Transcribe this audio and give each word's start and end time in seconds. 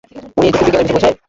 উনি 0.37 0.47
জ্যোতির্বিজ্ঞানের 0.47 0.85
কিছু 0.85 0.95
বোঝে? 0.95 1.09